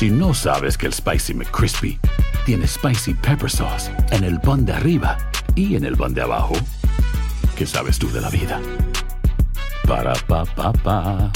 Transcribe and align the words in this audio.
Si 0.00 0.08
no 0.08 0.32
sabes 0.32 0.78
que 0.78 0.86
el 0.86 0.94
Spicy 0.94 1.34
McCrispy 1.34 1.98
tiene 2.46 2.66
Spicy 2.66 3.12
Pepper 3.12 3.50
Sauce 3.50 3.92
en 4.12 4.24
el 4.24 4.40
pan 4.40 4.64
de 4.64 4.72
arriba 4.72 5.18
y 5.54 5.76
en 5.76 5.84
el 5.84 5.94
pan 5.94 6.14
de 6.14 6.22
abajo, 6.22 6.54
¿qué 7.54 7.66
sabes 7.66 7.98
tú 7.98 8.10
de 8.10 8.22
la 8.22 8.30
vida? 8.30 8.62
Para, 9.86 10.14
pa, 10.26 10.46
pa, 10.46 10.72
pa. 10.72 11.30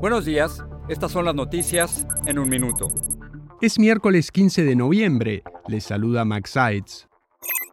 Buenos 0.00 0.24
días, 0.24 0.64
estas 0.88 1.12
son 1.12 1.26
las 1.26 1.34
noticias 1.34 2.06
en 2.24 2.38
un 2.38 2.48
minuto. 2.48 2.88
Es 3.60 3.78
miércoles 3.78 4.30
15 4.30 4.64
de 4.64 4.76
noviembre. 4.76 5.42
Les 5.68 5.84
saluda 5.84 6.24
Max 6.24 6.52
Sides. 6.52 7.06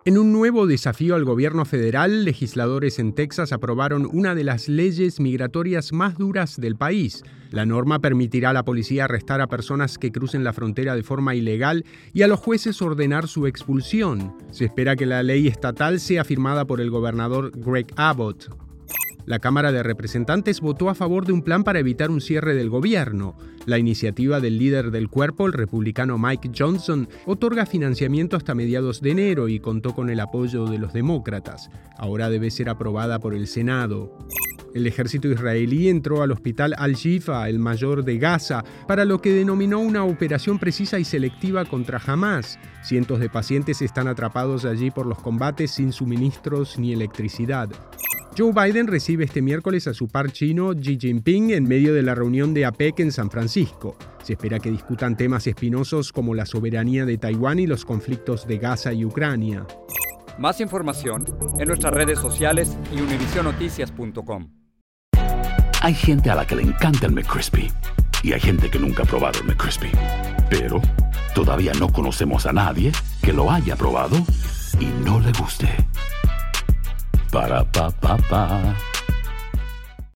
En 0.04 0.18
un 0.18 0.34
nuevo 0.34 0.66
desafío 0.66 1.14
al 1.14 1.26
gobierno 1.26 1.64
federal, 1.64 2.26
legisladores 2.26 2.98
en 2.98 3.14
Texas 3.14 3.52
aprobaron 3.52 4.10
una 4.12 4.34
de 4.34 4.44
las 4.44 4.68
leyes 4.68 5.20
migratorias 5.20 5.94
más 5.94 6.18
duras 6.18 6.60
del 6.60 6.76
país. 6.76 7.24
La 7.52 7.68
norma 7.68 8.00
permitirá 8.00 8.50
a 8.50 8.54
la 8.54 8.66
policía 8.66 9.04
arrestar 9.06 9.42
a 9.42 9.48
personas 9.48 10.00
que 10.00 10.12
crucen 10.12 10.44
la 10.44 10.54
frontera 10.54 10.96
de 10.96 11.04
forma 11.04 11.36
ilegal 11.36 11.86
y 12.14 12.24
a 12.24 12.28
los 12.28 12.40
jueces 12.40 12.82
ordenar 12.82 13.28
su 13.28 13.46
expulsión. 13.46 14.34
Se 14.50 14.66
espera 14.66 14.96
que 14.96 15.06
la 15.06 15.22
ley 15.22 15.48
estatal 15.48 16.00
sea 16.00 16.24
firmada 16.24 16.66
por 16.66 16.82
el 16.82 16.90
gobernador 16.90 17.52
Greg 17.56 17.86
Abbott. 17.96 18.71
La 19.32 19.40
Cámara 19.40 19.72
de 19.72 19.82
Representantes 19.82 20.60
votó 20.60 20.90
a 20.90 20.94
favor 20.94 21.26
de 21.26 21.32
un 21.32 21.42
plan 21.42 21.64
para 21.64 21.80
evitar 21.80 22.12
un 22.12 22.20
cierre 22.20 22.54
del 22.54 22.70
gobierno. 22.70 23.38
La 23.66 23.78
iniciativa 23.80 24.42
del 24.42 24.58
líder 24.58 24.92
del 24.92 25.08
cuerpo, 25.08 25.48
el 25.48 25.54
republicano 25.54 26.18
Mike 26.18 26.52
Johnson, 26.54 27.08
otorga 27.26 27.66
financiamiento 27.66 28.36
hasta 28.36 28.56
mediados 28.56 29.00
de 29.00 29.12
enero 29.12 29.48
y 29.48 29.62
contó 29.62 29.96
con 29.96 30.10
el 30.10 30.20
apoyo 30.20 30.66
de 30.66 30.80
los 30.80 30.92
demócratas. 30.92 31.70
Ahora 31.98 32.30
debe 32.30 32.52
ser 32.52 32.68
aprobada 32.68 33.20
por 33.20 33.34
el 33.34 33.48
Senado. 33.48 34.18
El 34.76 34.86
ejército 34.86 35.30
israelí 35.30 35.88
entró 35.88 36.24
al 36.24 36.32
hospital 36.32 36.76
Al-Shifa, 36.78 37.48
el 37.48 37.58
mayor 37.58 38.04
de 38.04 38.18
Gaza, 38.18 38.66
para 38.86 39.06
lo 39.06 39.22
que 39.22 39.32
denominó 39.32 39.80
una 39.80 40.04
operación 40.04 40.60
precisa 40.60 41.00
y 41.00 41.06
selectiva 41.06 41.64
contra 41.64 42.02
Hamas. 42.06 42.60
Cientos 42.84 43.22
de 43.22 43.30
pacientes 43.30 43.82
están 43.82 44.10
atrapados 44.10 44.66
allí 44.66 44.92
por 44.92 45.06
los 45.06 45.20
combates 45.20 45.72
sin 45.72 45.94
suministros 45.94 46.78
ni 46.78 46.92
electricidad. 46.92 47.70
Joe 48.38 48.54
Biden 48.54 48.88
recibe 48.88 49.26
este 49.26 49.42
miércoles 49.42 49.88
a 49.88 49.94
su 49.94 50.08
par 50.08 50.32
chino 50.32 50.74
Xi 50.74 50.98
Jinping 50.98 51.52
en 51.52 51.66
medio 51.66 51.94
de 51.94 52.02
la 52.02 52.16
reunión 52.16 52.54
de 52.54 52.66
APEC 52.66 53.02
en 53.02 53.12
San 53.12 53.30
Francisco. 53.30 53.98
Se 54.24 54.34
espera 54.34 54.60
que 54.60 54.72
discutan 54.72 55.18
temas 55.18 55.48
espinosos 55.48 56.14
como 56.14 56.34
la 56.34 56.46
soberanía 56.46 57.06
de 57.06 57.18
Taiwán 57.18 57.60
y 57.60 57.68
los 57.68 57.84
conflictos 57.84 58.48
de 58.48 58.58
Gaza 58.58 58.94
y 58.94 59.04
Ucrania. 59.04 59.68
Más 60.40 60.62
información 60.62 61.26
en 61.60 61.68
nuestras 61.68 61.94
redes 61.94 62.20
sociales 62.20 62.78
y 62.96 63.02
univisionoticias.com. 63.02 64.50
Hay 65.82 65.94
gente 65.94 66.30
a 66.30 66.36
la 66.36 66.48
que 66.48 66.56
le 66.56 66.62
encanta 66.62 67.08
el 67.08 67.12
McCrispy 67.12 67.70
y 68.24 68.32
hay 68.32 68.40
gente 68.40 68.70
que 68.70 68.80
nunca 68.80 69.04
ha 69.04 69.06
probado 69.06 69.42
el 69.42 69.48
McCrispy. 69.48 69.90
Pero 70.50 70.82
todavía 71.36 71.74
no 71.80 71.92
conocemos 71.92 72.46
a 72.46 72.54
nadie 72.54 72.94
que 73.22 73.34
lo 73.34 73.52
haya 73.52 73.76
probado 73.76 74.16
y 74.80 74.86
no 75.04 75.20
le 75.20 75.34
guste. 75.34 75.68
Ba-da-ba-ba-ba 77.32 78.91